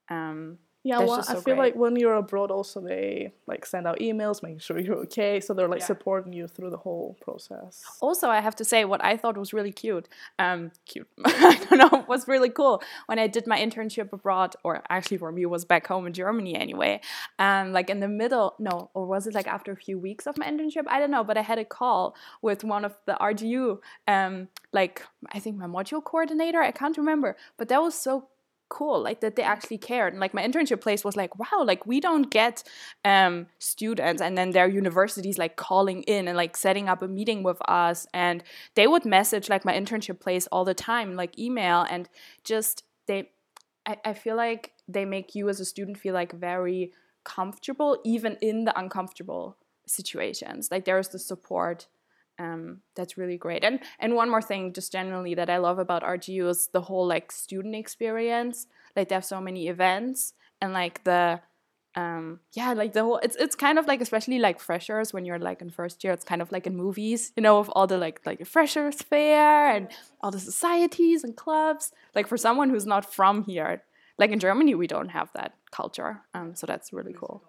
um 0.09 0.59
yeah, 0.83 1.01
well, 1.01 1.23
so 1.23 1.33
I 1.33 1.35
feel 1.35 1.57
great. 1.57 1.59
like 1.59 1.77
when 1.77 1.97
you're 1.97 2.15
abroad, 2.15 2.51
also 2.51 2.81
they 2.81 3.35
like 3.47 3.67
send 3.67 3.87
out 3.87 3.99
emails, 3.99 4.43
making 4.43 4.61
sure 4.61 4.79
you're 4.79 4.97
okay. 5.01 5.39
So 5.39 5.53
they're 5.53 5.69
like 5.69 5.81
yeah. 5.81 5.87
supporting 5.87 6.33
you 6.33 6.47
through 6.47 6.71
the 6.71 6.79
whole 6.79 7.19
process. 7.21 7.83
Also, 8.01 8.31
I 8.31 8.41
have 8.41 8.57
to 8.57 8.65
say 8.65 8.87
what 8.87 9.05
I 9.05 9.19
thought 9.19 9.37
was 9.37 9.53
really 9.53 9.73
cute. 9.73 10.09
Um, 10.39 10.73
cute. 10.87 11.07
I 11.25 11.63
don't 11.69 11.79
know. 11.79 12.07
Was 12.09 12.27
really 12.27 12.49
cool 12.49 12.83
when 13.07 13.19
I 13.19 13.27
did 13.27 13.47
my 13.47 13.59
internship 13.59 14.11
abroad, 14.11 14.57
or 14.65 14.83
actually 14.89 15.19
for 15.19 15.31
me 15.31 15.45
was 15.45 15.67
back 15.67 15.87
home 15.87 16.07
in 16.07 16.15
Germany 16.15 16.57
anyway. 16.57 17.03
Um, 17.39 17.73
like 17.73 17.91
in 17.91 18.01
the 18.01 18.09
middle, 18.09 18.55
no, 18.59 18.91
or 18.95 19.05
was 19.05 19.27
it 19.27 19.35
like 19.35 19.47
after 19.47 19.73
a 19.73 19.77
few 19.77 19.99
weeks 19.99 20.27
of 20.27 20.39
my 20.39 20.47
internship? 20.47 20.85
I 20.87 20.99
don't 20.99 21.11
know. 21.11 21.25
But 21.25 21.37
I 21.37 21.43
had 21.43 21.59
a 21.59 21.65
call 21.65 22.17
with 22.41 22.65
one 22.65 22.87
of 22.87 22.97
the 23.05 23.19
RGU, 23.21 23.81
um, 24.09 24.49
like 24.73 25.03
I 25.31 25.41
think 25.41 25.59
my 25.59 25.67
module 25.67 26.03
coordinator. 26.03 26.63
I 26.63 26.71
can't 26.71 26.97
remember, 26.97 27.37
but 27.59 27.69
that 27.69 27.83
was 27.83 27.95
so 27.95 28.30
cool 28.71 29.03
like 29.03 29.21
that 29.21 29.37
they 29.37 29.43
actually 29.43 29.77
cared. 29.77 30.15
And 30.15 30.21
like 30.21 30.33
my 30.33 30.43
internship 30.43 30.81
place 30.81 31.05
was 31.05 31.17
like 31.17 31.39
wow 31.39 31.65
like 31.65 31.87
we 31.87 32.01
don't 32.01 32.31
get 32.31 32.63
um 33.05 33.47
students 33.59 34.23
and 34.23 34.39
then 34.39 34.53
their 34.53 34.69
universities 34.69 35.37
like 35.37 35.57
calling 35.57 36.03
in 36.05 36.27
and 36.29 36.37
like 36.37 36.57
setting 36.57 36.89
up 36.89 37.03
a 37.03 37.09
meeting 37.09 37.43
with 37.43 37.59
us 37.69 38.07
and 38.15 38.43
they 38.77 38.87
would 38.87 39.05
message 39.05 39.51
like 39.51 39.65
my 39.65 39.75
internship 39.75 40.21
place 40.21 40.47
all 40.51 40.65
the 40.65 40.75
time 40.75 41.17
like 41.17 41.39
email 41.39 41.85
and 41.91 42.09
just 42.45 42.85
they 43.07 43.29
I, 43.87 43.97
I 44.05 44.15
feel 44.15 44.37
like 44.37 44.73
they 44.89 45.05
make 45.05 45.35
you 45.35 45.49
as 45.49 45.61
a 45.61 45.65
student 45.65 45.99
feel 45.99 46.15
like 46.15 46.33
very 46.33 46.93
comfortable 47.25 47.99
even 48.05 48.39
in 48.41 48.65
the 48.65 48.79
uncomfortable 48.79 49.57
situations. 49.87 50.71
Like 50.71 50.85
there's 50.85 51.09
the 51.09 51.19
support 51.19 51.89
um, 52.41 52.81
that's 52.97 53.19
really 53.19 53.37
great. 53.37 53.63
And 53.63 53.81
and 53.99 54.15
one 54.15 54.31
more 54.31 54.43
thing, 54.43 54.73
just 54.73 54.93
generally 54.93 55.35
that 55.35 55.51
I 55.51 55.59
love 55.59 55.79
about 55.79 56.03
RGU 56.03 56.49
is 56.49 56.69
the 56.73 56.81
whole 56.81 57.07
like 57.07 57.31
student 57.31 57.75
experience. 57.75 58.67
Like 58.97 59.09
they 59.09 59.15
have 59.15 59.25
so 59.27 59.41
many 59.41 59.69
events 59.69 60.33
and 60.61 60.73
like 60.73 61.05
the 61.05 61.41
um 61.97 62.39
yeah 62.53 62.73
like 62.73 62.93
the 62.93 63.03
whole 63.03 63.19
it's 63.19 63.35
it's 63.35 63.57
kind 63.57 63.77
of 63.77 63.87
like 63.89 64.01
especially 64.01 64.39
like 64.39 64.61
freshers 64.61 65.13
when 65.13 65.25
you're 65.25 65.41
like 65.41 65.61
in 65.61 65.69
first 65.69 66.05
year 66.05 66.13
it's 66.13 66.25
kind 66.25 66.41
of 66.41 66.53
like 66.53 66.65
in 66.65 66.77
movies 66.77 67.33
you 67.37 67.43
know 67.43 67.59
of 67.59 67.69
all 67.71 67.89
the 67.89 67.99
like 67.99 68.21
like 68.25 68.47
freshers 68.47 69.03
fair 69.03 69.75
and 69.75 69.89
all 70.21 70.31
the 70.31 70.39
societies 70.39 71.25
and 71.25 71.37
clubs 71.37 71.91
like 72.15 72.29
for 72.29 72.37
someone 72.37 72.71
who's 72.71 72.87
not 72.87 73.13
from 73.13 73.43
here 73.43 73.83
like 74.19 74.31
in 74.31 74.39
germany 74.39 74.73
we 74.73 74.87
don't 74.87 75.09
have 75.09 75.31
that 75.35 75.55
culture 75.73 76.23
um 76.33 76.55
so 76.55 76.65
that's 76.65 76.93
really 76.93 77.13
cool 77.13 77.43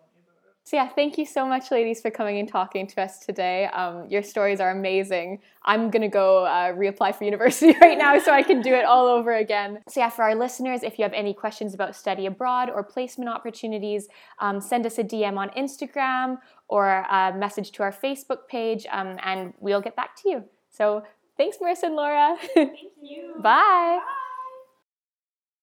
so, 0.63 0.77
yeah, 0.77 0.87
thank 0.89 1.17
you 1.17 1.25
so 1.25 1.45
much, 1.45 1.71
ladies, 1.71 2.01
for 2.01 2.11
coming 2.11 2.37
and 2.37 2.47
talking 2.47 2.85
to 2.87 3.01
us 3.01 3.19
today. 3.19 3.65
Um, 3.65 4.05
your 4.09 4.21
stories 4.21 4.59
are 4.59 4.69
amazing. 4.69 5.39
I'm 5.63 5.89
going 5.89 6.03
to 6.03 6.07
go 6.07 6.45
uh, 6.45 6.73
reapply 6.73 7.15
for 7.15 7.23
university 7.23 7.75
right 7.81 7.97
now 7.97 8.19
so 8.19 8.31
I 8.31 8.43
can 8.43 8.61
do 8.61 8.73
it 8.73 8.85
all 8.85 9.07
over 9.07 9.33
again. 9.33 9.79
So, 9.89 9.99
yeah, 10.01 10.09
for 10.09 10.23
our 10.23 10.35
listeners, 10.35 10.83
if 10.83 10.99
you 10.99 11.03
have 11.03 11.13
any 11.13 11.33
questions 11.33 11.73
about 11.73 11.95
study 11.95 12.27
abroad 12.27 12.69
or 12.69 12.83
placement 12.83 13.29
opportunities, 13.29 14.07
um, 14.39 14.61
send 14.61 14.85
us 14.85 14.99
a 14.99 15.03
DM 15.03 15.37
on 15.37 15.49
Instagram 15.49 16.37
or 16.67 16.87
a 16.87 17.33
message 17.35 17.71
to 17.71 17.83
our 17.83 17.91
Facebook 17.91 18.47
page, 18.47 18.85
um, 18.91 19.17
and 19.23 19.53
we'll 19.59 19.81
get 19.81 19.95
back 19.95 20.15
to 20.21 20.29
you. 20.29 20.43
So, 20.69 21.03
thanks, 21.37 21.57
Marissa 21.57 21.83
and 21.83 21.95
Laura. 21.95 22.37
Thank 22.53 22.77
you. 23.01 23.33
Bye. 23.39 23.99
Bye. 23.99 24.20